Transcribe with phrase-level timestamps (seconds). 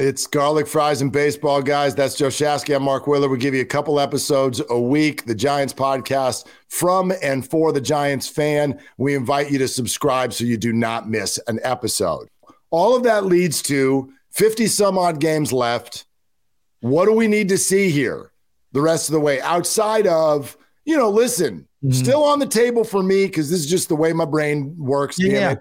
[0.00, 1.94] It's garlic fries and baseball, guys.
[1.94, 2.74] That's Joe Shasky.
[2.74, 3.30] I'm Mark Willard.
[3.30, 7.82] We give you a couple episodes a week, the Giants podcast from and for the
[7.82, 8.80] Giants fan.
[8.96, 12.30] We invite you to subscribe so you do not miss an episode.
[12.70, 16.06] All of that leads to 50 some odd games left.
[16.80, 18.32] What do we need to see here
[18.72, 20.56] the rest of the way outside of,
[20.86, 21.92] you know, listen, mm-hmm.
[21.92, 25.18] still on the table for me because this is just the way my brain works.
[25.18, 25.56] Yeah.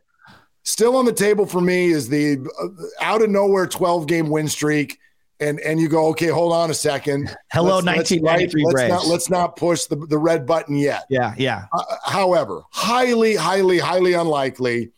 [0.69, 4.47] Still on the table for me is the uh, out of nowhere 12 game win
[4.47, 4.99] streak.
[5.39, 7.35] And, and you go, okay, hold on a second.
[7.51, 11.05] Hello, let's, 1993 let's, let's not, let's not push the, the red button yet.
[11.09, 11.65] Yeah, yeah.
[11.73, 14.91] Uh, however, highly, highly, highly unlikely.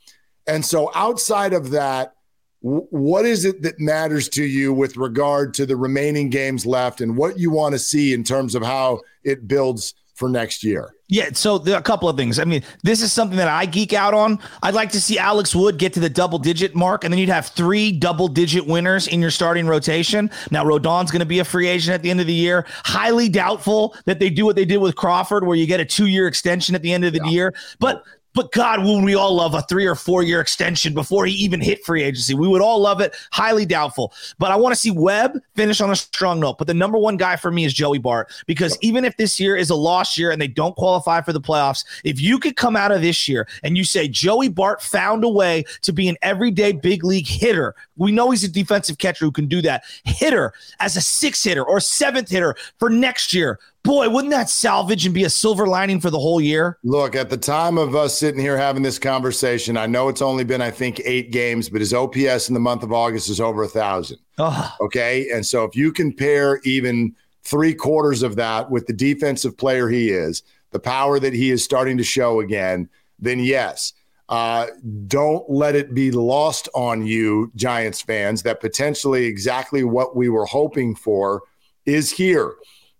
[0.46, 2.16] And so outside of that,
[2.60, 7.16] what is it that matters to you with regard to the remaining games left and
[7.16, 10.94] what you want to see in terms of how it builds for next year?
[11.12, 12.40] Yeah, so there are a couple of things.
[12.40, 14.40] I mean, this is something that I geek out on.
[14.64, 17.28] I'd like to see Alex Wood get to the double digit mark, and then you'd
[17.28, 20.32] have three double digit winners in your starting rotation.
[20.52, 22.66] Now, Rodon's going to be a free agent at the end of the year.
[22.86, 26.06] Highly doubtful that they do what they did with Crawford, where you get a two
[26.06, 27.30] year extension at the end of the yeah.
[27.30, 27.54] year.
[27.80, 31.34] But but God, would we all love a three or four year extension before he
[31.34, 32.34] even hit free agency?
[32.34, 33.16] We would all love it.
[33.32, 34.14] Highly doubtful.
[34.40, 36.58] But I want to see Webb finish on a strong note.
[36.58, 39.56] But the number one guy for me is Joey Bart because even if this year
[39.56, 42.76] is a lost year and they don't qualify for the playoffs, if you could come
[42.76, 46.18] out of this year and you say Joey Bart found a way to be an
[46.22, 49.84] everyday big league hitter, we know he's a defensive catcher who can do that.
[50.04, 53.60] Hitter as a six hitter or seventh hitter for next year.
[53.84, 56.78] Boy, wouldn't that salvage and be a silver lining for the whole year?
[56.84, 60.44] Look, at the time of us sitting here having this conversation, I know it's only
[60.44, 63.64] been, I think, eight games, but his OPS in the month of August is over
[63.64, 64.20] a thousand.
[64.38, 64.76] Oh.
[64.82, 65.32] Okay.
[65.32, 70.12] And so if you compare even three quarters of that with the defensive player he
[70.12, 72.88] is, the power that he is starting to show again,
[73.20, 73.94] then yes.
[74.30, 74.68] Uh,
[75.08, 80.46] don't let it be lost on you, Giants fans, that potentially exactly what we were
[80.46, 81.42] hoping for
[81.86, 82.54] is here.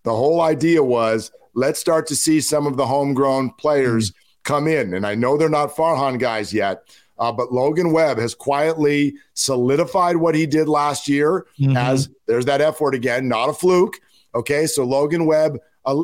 [0.04, 4.18] The whole idea was let's start to see some of the homegrown players mm-hmm.
[4.44, 4.94] come in.
[4.94, 6.82] And I know they're not Farhan guys yet,
[7.18, 11.76] uh, but Logan Webb has quietly solidified what he did last year mm-hmm.
[11.76, 14.00] as there's that F word again, not a fluke.
[14.34, 14.66] Okay.
[14.66, 15.96] So Logan Webb, a,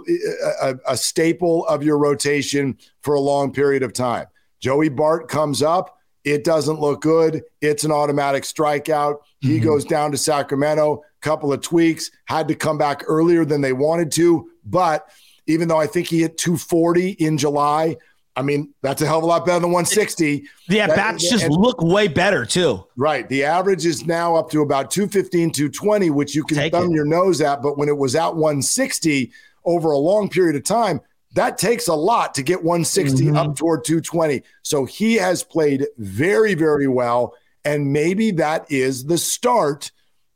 [0.62, 4.26] a, a staple of your rotation for a long period of time.
[4.60, 5.96] Joey Bart comes up.
[6.24, 7.42] It doesn't look good.
[7.60, 9.18] It's an automatic strikeout.
[9.40, 9.64] He mm-hmm.
[9.64, 14.12] goes down to Sacramento couple of tweaks, had to come back earlier than they wanted
[14.12, 14.50] to.
[14.64, 15.08] But
[15.46, 17.96] even though I think he hit 240 in July,
[18.38, 20.44] I mean, that's a hell of a lot better than 160.
[20.68, 22.86] Yeah, bats just and, look way better too.
[22.96, 23.28] Right.
[23.28, 26.94] The average is now up to about 215, 220, which you can Take thumb it.
[26.94, 27.62] your nose at.
[27.62, 29.32] But when it was at 160
[29.64, 31.00] over a long period of time,
[31.34, 33.36] that takes a lot to get 160 mm-hmm.
[33.36, 34.42] up toward 220.
[34.62, 37.34] So he has played very, very well.
[37.64, 39.90] And maybe that is the start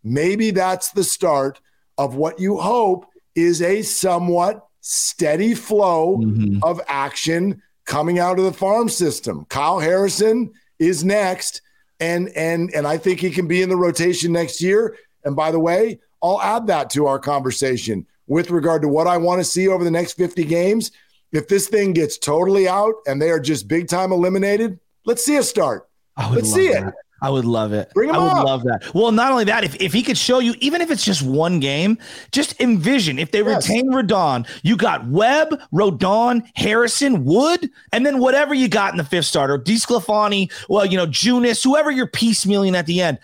[0.04, 1.60] maybe that's the start
[1.98, 6.58] of what you hope is a somewhat steady flow mm-hmm.
[6.62, 9.44] of action coming out of the farm system.
[9.48, 11.62] Kyle Harrison is next
[12.00, 14.96] and and and I think he can be in the rotation next year.
[15.24, 19.16] And by the way, I'll add that to our conversation with regard to what I
[19.16, 20.91] want to see over the next 50 games.
[21.32, 25.36] If this thing gets totally out and they are just big time eliminated, let's see
[25.36, 25.88] a start.
[26.30, 26.88] Let's see that.
[26.88, 26.94] it.
[27.22, 27.91] I would love it.
[27.94, 28.44] Bring him I would up.
[28.44, 28.94] love that.
[28.94, 31.60] Well, not only that, if, if he could show you, even if it's just one
[31.60, 31.97] game,
[32.33, 33.69] just envision if they yes.
[33.69, 39.05] retain Rodon, you got Webb, Rodon, Harrison, Wood, and then whatever you got in the
[39.05, 43.19] fifth starter, DeSclafani, well, you know, Junis, whoever you're piecemealing at the end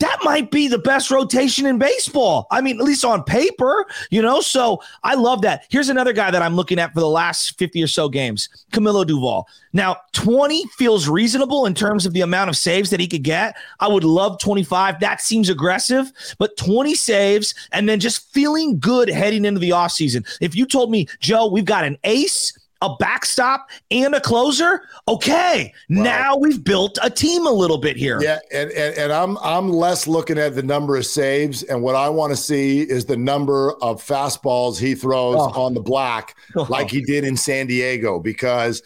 [0.00, 2.46] that might be the best rotation in baseball.
[2.50, 4.40] I mean, at least on paper, you know.
[4.40, 5.64] So I love that.
[5.70, 9.04] Here's another guy that I'm looking at for the last 50 or so games Camilo
[9.04, 9.44] Doval.
[9.72, 13.56] Now, 20 feels reasonable in terms of the amount of saves that he could get.
[13.78, 14.98] I would love 25.
[14.98, 20.26] That seems aggressive, but 20 saves and then just feeling good heading into the offseason.
[20.40, 24.82] If you told me, Joe, we've got an ace a backstop and a closer.
[25.06, 28.20] Okay, now we've built a team a little bit here.
[28.22, 31.94] Yeah, and, and and I'm I'm less looking at the number of saves, and what
[31.94, 35.62] I want to see is the number of fastballs he throws oh.
[35.62, 36.66] on the black, oh.
[36.68, 38.82] like he did in San Diego, because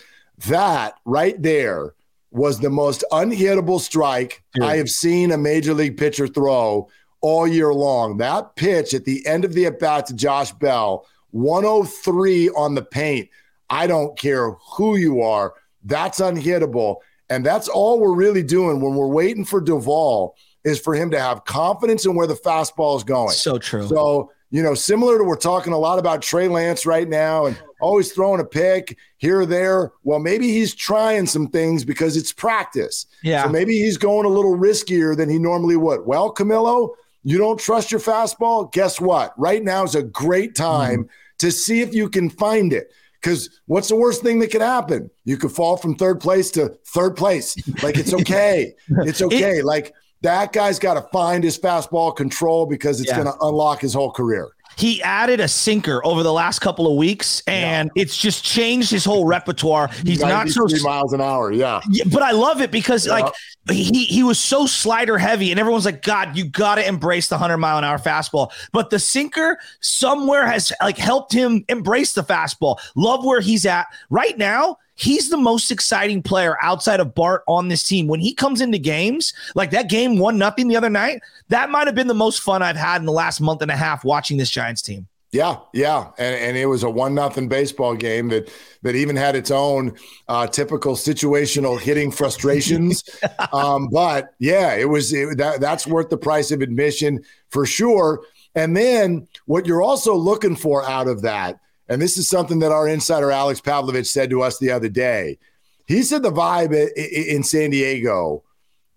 [0.46, 1.94] that right there
[2.30, 4.64] was the most unhittable strike Dude.
[4.64, 6.88] I have seen a major league pitcher throw
[7.20, 8.16] all year long.
[8.16, 12.82] That pitch at the end of the at bat to Josh Bell, 103 on the
[12.82, 13.28] paint
[13.74, 15.54] I don't care who you are.
[15.82, 16.98] That's unhittable.
[17.28, 21.18] And that's all we're really doing when we're waiting for Doval is for him to
[21.18, 23.32] have confidence in where the fastball is going.
[23.32, 23.88] So true.
[23.88, 27.60] So, you know, similar to we're talking a lot about Trey Lance right now and
[27.80, 29.90] always throwing a pick here or there.
[30.04, 33.06] Well, maybe he's trying some things because it's practice.
[33.24, 33.42] Yeah.
[33.42, 36.06] So maybe he's going a little riskier than he normally would.
[36.06, 36.94] Well, Camilo,
[37.24, 39.36] you don't trust your fastball, guess what?
[39.36, 41.08] Right now is a great time mm.
[41.38, 42.92] to see if you can find it.
[43.24, 45.10] Because what's the worst thing that could happen?
[45.24, 47.56] You could fall from third place to third place.
[47.82, 48.74] Like it's okay.
[48.88, 49.60] it's okay.
[49.60, 53.22] It, like that guy's got to find his fastball control because it's yeah.
[53.22, 56.96] going to unlock his whole career he added a sinker over the last couple of
[56.96, 58.02] weeks, and yeah.
[58.02, 59.88] it's just changed his whole repertoire.
[60.04, 61.80] He's not so miles an hour, yeah.
[61.90, 62.04] yeah.
[62.10, 63.12] But I love it because yeah.
[63.12, 63.34] like
[63.70, 67.38] he he was so slider heavy, and everyone's like, God, you got to embrace the
[67.38, 68.52] hundred mile an hour fastball.
[68.72, 72.78] But the sinker somewhere has like helped him embrace the fastball.
[72.94, 77.69] Love where he's at right now he's the most exciting player outside of Bart on
[77.69, 78.06] this team.
[78.06, 81.87] When he comes into games, like that game one nothing the other night, that might
[81.87, 84.37] have been the most fun I've had in the last month and a half watching
[84.37, 85.06] this Giants team.
[85.35, 88.52] Yeah, yeah, and, and it was a one nothing baseball game that
[88.82, 89.96] that even had its own
[90.29, 93.02] uh, typical situational hitting frustrations.
[93.52, 97.20] um, but yeah, it was it, that that's worth the price of admission
[97.50, 98.25] for sure.
[98.55, 101.58] And then what you're also looking for out of that
[101.88, 105.38] and this is something that our insider Alex Pavlovic said to us the other day.
[105.86, 108.42] He said the vibe in San Diego,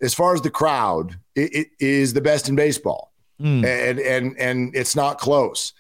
[0.02, 3.12] as far as the crowd, it is the best in baseball,
[3.42, 3.66] mm.
[3.66, 5.74] and and and it's not close.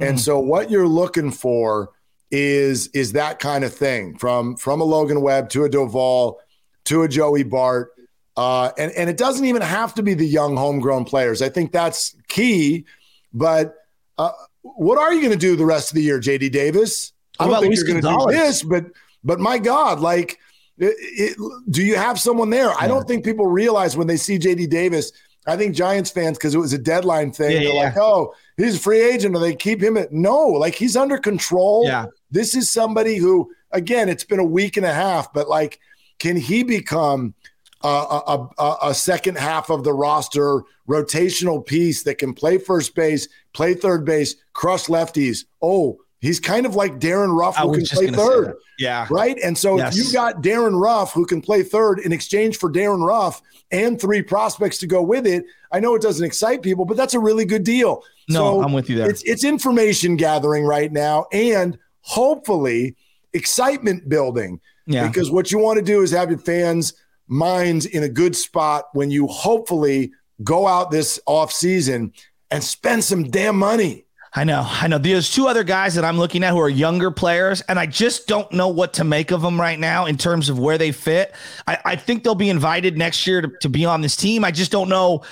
[0.00, 0.08] Mm.
[0.08, 1.90] And so, what you're looking for
[2.30, 6.36] is is that kind of thing from from a Logan Webb to a Doval
[6.84, 7.92] to a Joey Bart.
[8.34, 11.42] Uh, and, and it doesn't even have to be the young homegrown players.
[11.42, 12.86] I think that's key.
[13.34, 13.74] But
[14.16, 14.32] uh,
[14.62, 17.12] what are you going to do the rest of the year, JD Davis?
[17.38, 18.86] I don't think Luis you're going to do this, but
[19.24, 20.38] but my God, like,
[20.78, 21.36] it, it,
[21.70, 22.68] do you have someone there?
[22.68, 22.76] Yeah.
[22.78, 25.12] I don't think people realize when they see JD Davis.
[25.46, 27.84] I think Giants fans, because it was a deadline thing, yeah, they're yeah.
[27.86, 31.18] like, "Oh, he's a free agent," or they keep him at no, like he's under
[31.18, 31.84] control.
[31.84, 35.80] Yeah, this is somebody who, again, it's been a week and a half, but like,
[36.20, 37.34] can he become?
[37.84, 43.28] A, a, a, second half of the roster rotational piece that can play first base,
[43.52, 45.46] play third base, crush lefties.
[45.60, 48.54] Oh, he's kind of like Darin Ruf who can play third.
[48.78, 49.06] Yeah.
[49.10, 49.38] Right.
[49.44, 49.96] And so yes.
[49.96, 54.00] if you got Darin Ruf who can play third in exchange for Darin Ruf and
[54.00, 57.20] three prospects to go with it, I know it doesn't excite people, but that's a
[57.20, 58.02] really good deal.
[58.28, 59.10] No, so I'm with you there.
[59.10, 62.96] It's, it's information gathering right now and hopefully
[63.32, 64.60] excitement building.
[64.86, 65.06] Yeah.
[65.06, 66.94] Because what you want to do is have your fans
[67.32, 70.12] minds in a good spot when you hopefully
[70.44, 72.12] go out this off season
[72.50, 74.04] and spend some damn money.
[74.34, 74.96] I know, I know.
[74.98, 78.26] There's two other guys that I'm looking at who are younger players, and I just
[78.26, 81.34] don't know what to make of them right now in terms of where they fit.
[81.66, 84.42] I, I think they'll be invited next year to, to be on this team.
[84.42, 85.22] I just don't know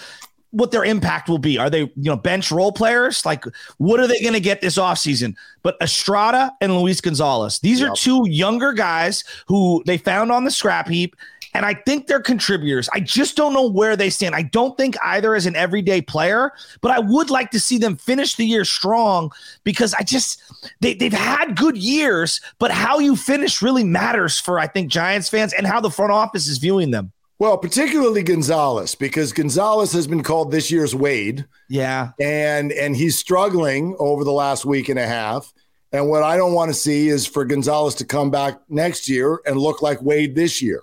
[0.51, 1.59] what their impact will be.
[1.59, 3.25] Are they, you know, bench role players?
[3.25, 3.45] Like,
[3.79, 5.35] what are they going to get this offseason?
[5.63, 7.91] But Estrada and Luis Gonzalez, these yep.
[7.91, 11.17] are two younger guys who they found on the scrap heap
[11.55, 12.89] and I think they're contributors.
[12.93, 14.35] I just don't know where they stand.
[14.35, 17.97] I don't think either is an everyday player, but I would like to see them
[17.97, 19.33] finish the year strong
[19.65, 20.43] because I just
[20.81, 25.29] they, they've had good years, but how you finish really matters for I think Giants
[25.29, 27.13] fans and how the front office is viewing them.
[27.41, 31.47] Well, particularly Gonzalez, because Gonzalez has been called this year's Wade.
[31.71, 32.11] Yeah.
[32.21, 35.51] And and he's struggling over the last week and a half.
[35.91, 39.41] And what I don't want to see is for Gonzalez to come back next year
[39.47, 40.83] and look like Wade this year.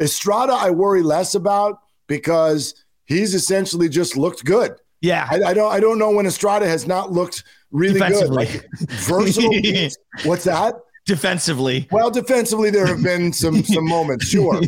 [0.00, 4.76] Estrada, I worry less about because he's essentially just looked good.
[5.00, 5.72] Yeah, I, I don't.
[5.72, 8.30] I don't know when Estrada has not looked really good.
[8.30, 9.50] Like versatile.
[10.24, 10.76] What's that?
[11.08, 14.60] Defensively, well, defensively there have been some some moments, sure,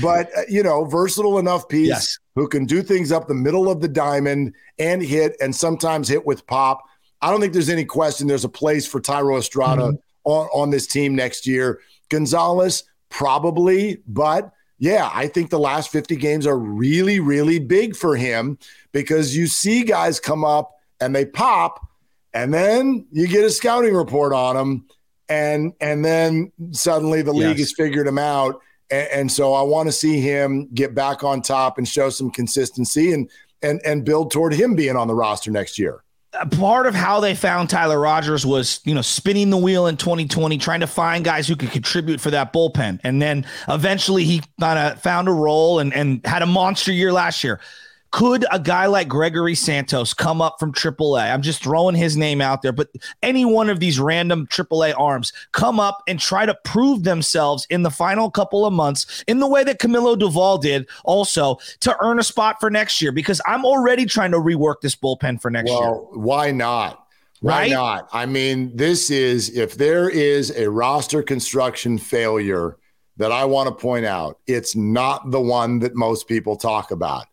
[0.00, 2.18] but uh, you know, versatile enough piece yes.
[2.36, 6.24] who can do things up the middle of the diamond and hit, and sometimes hit
[6.24, 6.84] with pop.
[7.20, 8.28] I don't think there's any question.
[8.28, 9.96] There's a place for Thairo Estrada mm-hmm.
[10.22, 11.80] on, on this team next year.
[12.10, 18.14] Gonzalez probably, but yeah, I think the last 50 games are really, really big for
[18.14, 18.56] him
[18.92, 21.84] because you see guys come up and they pop,
[22.32, 24.86] and then you get a scouting report on them,
[25.28, 27.68] and and then suddenly the league yes.
[27.68, 28.60] has figured him out.
[28.90, 32.30] And, and so I want to see him get back on top and show some
[32.30, 33.30] consistency and
[33.62, 36.02] and and build toward him being on the roster next year
[36.50, 40.58] part of how they found Tyler Rogers was, you know, spinning the wheel in 2020,
[40.58, 43.00] trying to find guys who could contribute for that bullpen.
[43.02, 47.12] And then eventually he kind of found a role and, and had a monster year
[47.12, 47.60] last year.
[48.10, 51.32] Could a guy like Gregory Santos come up from AAA?
[51.32, 52.88] I'm just throwing his name out there, but
[53.22, 57.82] any one of these random AAA arms come up and try to prove themselves in
[57.82, 62.18] the final couple of months in the way that Camilo Doval did also to earn
[62.18, 65.70] a spot for next year because I'm already trying to rework this bullpen for next
[65.70, 66.20] well, year.
[66.22, 67.04] Why not?
[67.40, 67.70] Why right?
[67.70, 68.08] not?
[68.12, 72.78] I mean, this is if there is a roster construction failure
[73.18, 77.26] that I want to point out, it's not the one that most people talk about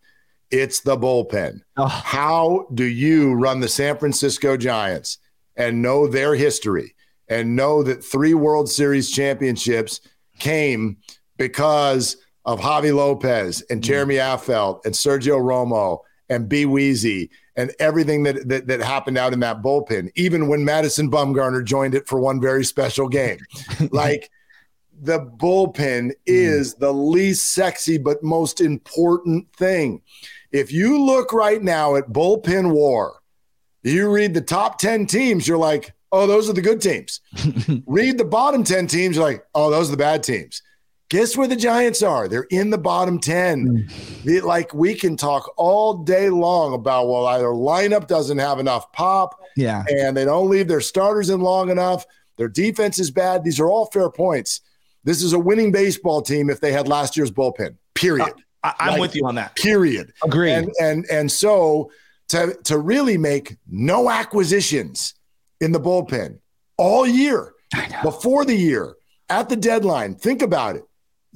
[0.52, 1.62] It's the bullpen.
[1.78, 1.88] Oh.
[1.88, 5.18] How do you run the San Francisco Giants
[5.56, 6.96] and know their history
[7.28, 10.02] and know that three World Series championships
[10.40, 10.98] came
[11.38, 13.84] because of Javy Lopez and mm.
[13.84, 16.00] Jeremy Affeldt and Sergio Romo
[16.30, 20.66] and B Weezy and everything that, that, that happened out in that bullpen, even when
[20.66, 23.40] Madison Bumgarner joined it for one very special game.
[23.92, 24.30] like
[25.02, 26.14] the bullpen mm.
[26.26, 30.02] is the least sexy but most important thing.
[30.52, 33.22] If you look right now at bullpen war,
[33.84, 37.22] you read the top 10 teams, you're like, oh, those are the good teams.
[37.86, 40.62] read the bottom 10 teams, you're like, oh, those are the bad teams.
[41.10, 42.28] Guess where the Giants are?
[42.28, 43.88] They're in the bottom 10.
[44.24, 44.44] Mm.
[44.44, 49.40] like we can talk all day long about, well, either lineup doesn't have enough pop,
[49.56, 52.06] yeah, and they don't leave their starters in long enough.
[52.38, 53.44] Their defense is bad.
[53.44, 54.62] These are all fair points.
[55.06, 57.78] This is a winning baseball team if they had last year's bullpen.
[57.94, 58.34] Period.
[58.64, 59.56] I, am like, with you on that.
[59.56, 60.12] Period.
[60.24, 60.52] Agree.
[60.52, 61.92] And and and so
[62.30, 65.14] to to really make no acquisitions
[65.62, 66.40] in the bullpen
[66.78, 67.54] all year
[68.04, 68.96] before the year
[69.30, 70.16] at the deadline.
[70.16, 70.84] Think about it.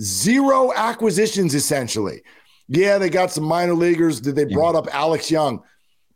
[0.01, 2.23] Zero acquisitions essentially.
[2.67, 4.19] Yeah, they got some minor leaguers.
[4.19, 5.61] Did They brought up Alex Young,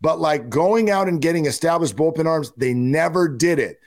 [0.01, 3.79] but like going out and getting established bullpen arms, they never did it.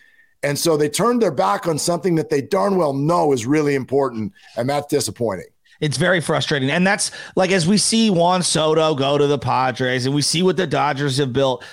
[0.46, 3.74] And so they turned their back on something that they darn well know is really
[3.74, 5.46] important, and that's disappointing.
[5.80, 6.70] It's very frustrating.
[6.70, 10.44] And that's like as we see Juan Soto go to the Padres and we see
[10.44, 11.64] what the Dodgers have built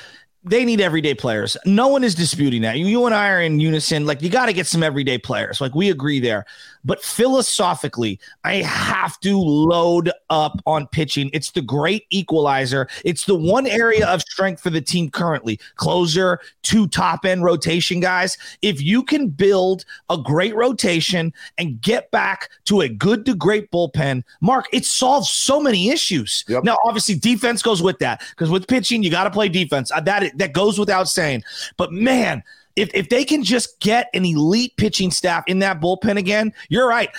[0.46, 1.56] they need everyday players.
[1.66, 2.78] No one is disputing that.
[2.78, 4.06] You and I are in unison.
[4.06, 5.62] Like, you got to get some everyday players.
[5.62, 6.46] Like, we agree there.
[6.84, 11.30] But philosophically, I have to load up on pitching.
[11.32, 12.90] It's the great equalizer.
[13.06, 15.60] It's the one area of strength for the team currently.
[15.76, 18.38] Closer, two top end rotation guys.
[18.62, 23.72] If you can build a great rotation and get back to a good to great
[23.72, 26.44] bullpen, Mark, it solves so many issues.
[26.50, 26.66] Yep.
[26.66, 29.90] Now, obviously, defense goes with that because with pitching, you got to play defense.
[29.90, 30.02] Uh,
[30.38, 31.44] that that goes without saying.
[31.78, 32.44] But man,
[32.76, 36.88] if, if they can just get an elite pitching staff in that bullpen again, you're
[36.88, 37.10] right.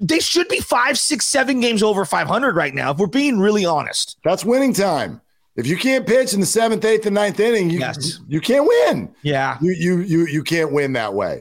[0.00, 3.64] They should be five, six, seven games over 500 right now, if we're being really
[3.64, 4.18] honest.
[4.24, 5.20] That's winning time.
[5.54, 8.20] If you can't pitch in the seventh, eighth, and ninth inning, you, yes.
[8.28, 9.14] you can't win.
[9.22, 9.56] Yeah.
[9.62, 11.40] You, you, you, you can't win that way.